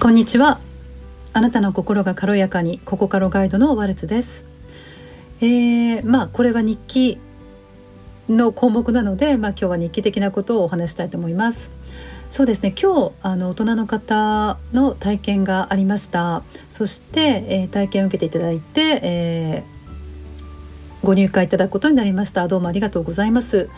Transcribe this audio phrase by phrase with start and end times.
[0.00, 0.58] こんにちは。
[1.34, 4.46] あなたの心が軽やかにココカロガイドのワルツです。
[5.42, 7.18] えー、まあこれは日記
[8.26, 11.74] の項目なので、まあ、今日は日記的なことをお話したいと思います。
[12.30, 12.74] そうですね。
[12.80, 16.44] 今日あの大人の方の体験がありました。
[16.72, 22.48] そして、えー、体験を受けていただいて、えー、ご入会いただくことになりました。
[22.48, 23.68] どうもありがとうございます、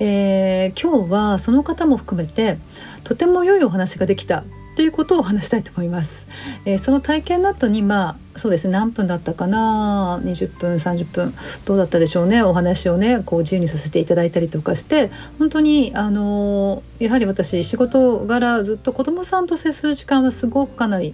[0.00, 2.58] えー、今日はその方も含めて
[3.04, 4.42] とても良いお話ができた。
[4.78, 6.28] ということを話したいと思います。
[6.64, 11.34] えー、その体験の後にまあそうですね何分だったかな？20分30分。
[11.64, 12.44] どうだったでしょうね？
[12.44, 15.10] お話をねこう自由にさせていただいたりとかして
[15.40, 21.12] 本当にあのー、やはり私仕事柄ずっと子どもさんと接する時間はすごくかなり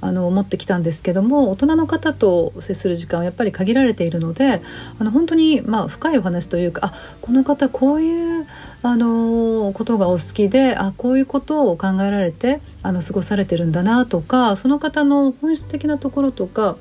[0.00, 4.62] あの持ってきたんですけども大人の方と接する時間はやっぱり限られているので
[4.98, 8.46] あの本当にまあ深いお話というかあこの方こういう
[8.82, 16.76] あのことがお好きであこういうことを考えられてあの過ごされてるんだなとかその方の本質的なところとか、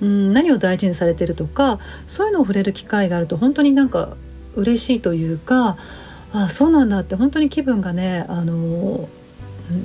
[0.00, 4.16] うん、何を大事にされてるとかそういうのを触れる機会があると本当になんか
[4.54, 5.76] 嬉しいというか
[6.32, 9.08] あそうなんだって本当に気分がねあの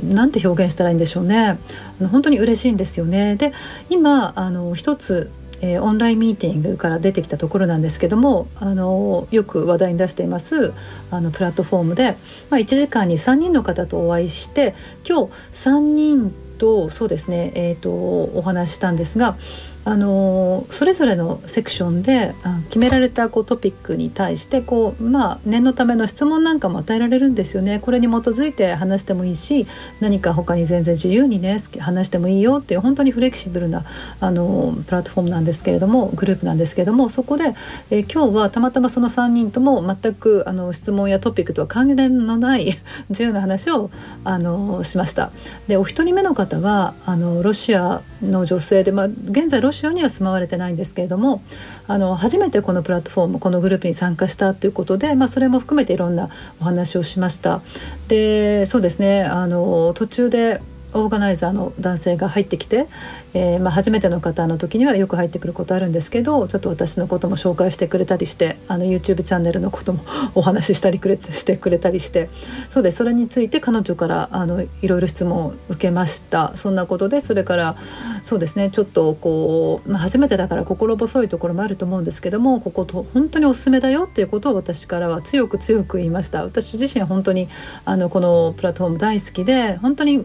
[0.04, 1.58] なんて表現したらいいんでしょうね。
[2.00, 3.36] あの本当に嬉しいんですよね。
[3.36, 3.54] で
[3.90, 10.74] 今あの一つえー、オンラインミーティングから出てきたところなんですけどもあのよく話題に出しています
[11.12, 12.18] あのプラットフォームで、
[12.50, 14.76] まあ、1時間に3人の方とお会いして
[15.08, 19.38] 今日3人とそうですね、えーとお話ししたんですが
[19.86, 22.34] あのそれぞれのセクションで
[22.70, 27.80] 決められたこうトピックに対してこう、まあ、念のための質問なんかも与えられるんですよね。
[27.80, 29.68] これに基づいて話してもいいし
[30.00, 33.86] 何か他に全然自由にね話してもいいよっていう本当にフレキシブルな
[34.20, 37.54] あのプラットフォームなんですけれどもグループなんですけれどもそこで、
[37.92, 43.92] えー、今日はたまたまその3人とも全くあの質問やトピックとは関連のない自由な話を
[44.24, 45.32] あのしました。
[45.68, 51.42] でお一人目の方はあのロシアの女性で、まあ、現在ロシアには住まわれてないんですけれども
[51.88, 57.62] あの初めてこのプラットフォームこのグループに参加したということで、まあ、それも含めていろんなお話をしました。
[58.08, 60.62] でそうですねあの途中で
[60.96, 62.88] オーガナイザーの男性が入ってきて、
[63.34, 70.00] えー、まあ、初めての方の時にはよく入ってくることあるんですけどちょっと私のことも紹介してくれたりしてあの YouTube チャンネルのことも
[70.36, 72.30] お話ししたりくれしてくれたりして
[72.70, 72.98] そうです。
[72.98, 76.54] それについて彼女からあのいろいろ質問を受けました。
[76.56, 77.76] そんなことでそれから
[78.24, 86.44] そうですねちょっとこう、まあ、初めてだから心細いところもあると思うんですけどもここと本当におすすめだよっていうことを私からは強く強く言いました。
[86.44, 87.50] 私自身は本当に
[87.84, 90.24] あのこのプラットフォーム大好きで本当に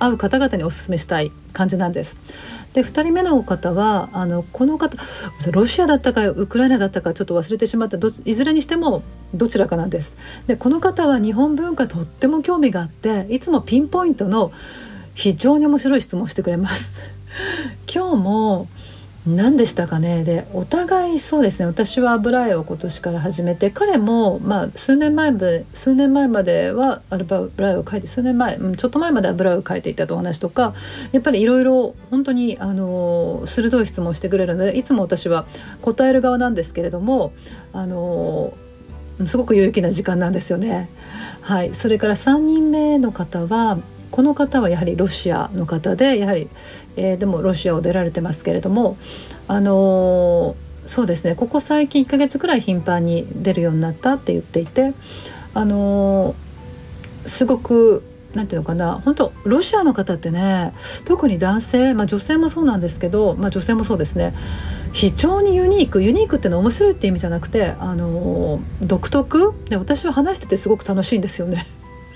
[0.00, 2.18] 会う方々にお勧めしたい感じなんです。
[2.72, 4.96] で2人目の方はあのこの方
[5.50, 9.02] ロシアだったかウクライナだったかちょっと忘れてしまったいずれにしても
[9.34, 10.16] どちらかなんです。
[10.46, 14.52] でこの方は日本文化とっても興味があっていつもピンポイントの
[15.14, 17.00] 非常に面白い質問をしてくれます。
[17.92, 18.68] 今日も
[19.26, 20.24] 何でしたかね？
[20.24, 21.66] でお互いそうですね。
[21.66, 25.32] 私は油絵を今年から始めて彼も、まあ、数年前
[25.74, 30.72] 数年前まではアルバ油絵を描いて数年前うんちょっと前まで油絵を描いていたとお話とか
[31.12, 35.44] やっぱりいろいろ本当にあの鋭い質問をしてくれるのでいつも私は
[35.82, 37.34] 答える側なんですけれども
[37.74, 38.54] あの
[39.26, 40.88] すごく有益な時間なんですよね。
[41.42, 43.78] はい、それから3人目の方は
[44.10, 46.48] この方はやはりロシアの方でやはり、
[46.96, 48.96] えー、でもロシアを出られてますけれども
[49.48, 54.92] あのー、そうですねここ最近1ヶ月くらい頻繁に出るようになったって言っていて
[55.54, 58.04] あのー、すごく
[58.34, 60.72] なんていうのかな本当ロシアの方ってね
[61.04, 64.34] 特に男性、まあ、女性もそうなんですけど、まあ、女性もそうですね
[64.92, 71.66] 非常にユニークユニークってのは面白いって意味じゃなくて、あの独特で私は話しててすごく楽しいんですよね。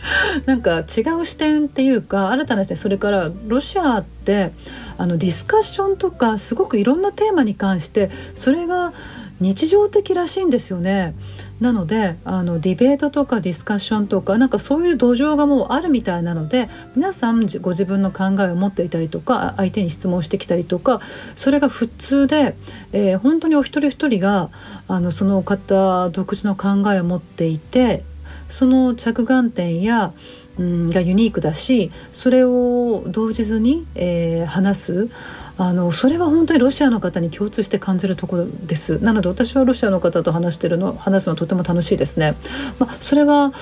[0.47, 4.53] なんか違う視点っていうか新たな視点それからロシアって
[4.97, 8.93] あのディスカッションとかすごくいろんなテーマに関してそれが
[9.41, 11.15] 日常的らしいんですよね。
[11.61, 21.01] なのであのディベートとかディスカッションとかなんかそういう土壌がもうあるみたいなので皆さんご自分の考えを持っていたりとか相手に質問してきたりとか
[21.37, 22.57] それが普通で、
[22.93, 24.51] えー、本当にお一人一人が
[24.89, 28.05] あのその方独自の考えを持っていて
[28.49, 30.13] その着眼点や、
[30.59, 35.09] うん、がユニークだしそれを動じずに、えー、話す。
[35.57, 38.99] あのそれは本当にロシアの方に共通して感じるところです。
[38.99, 42.35] なので私はロシアの方と話してるの話すのとても楽しいですね、
[42.81, 43.53] まあ、それは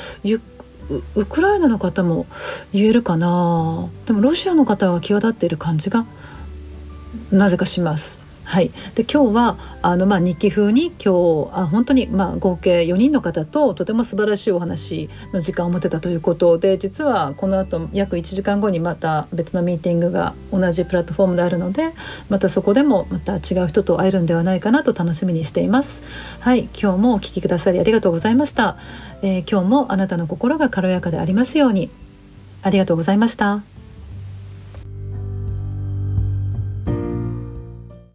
[1.14, 2.26] ウクライナの方も
[2.72, 3.88] 言えるかな。
[4.06, 6.06] でもロシアの方は際立っている感じが
[7.30, 8.21] なぜかします。
[8.44, 21.92] はい、で今日はあの、まあ、日記風に今日あ本当に、まあ、合計4人の方ととても素晴らしいお話の時間を持てたということで実はこの後約1時間後にまた別のミーティングが同じプラットフォームであるので
[22.28, 26.02] またそこでもまた違う人と会えるんではないかなと楽しみにしています。
[26.40, 28.76] はい今日もお聞きくださりありがとうございました、
[29.22, 31.90] えー、今日もあなたの心が軽やかでありますように
[32.62, 33.71] ありがとうございました。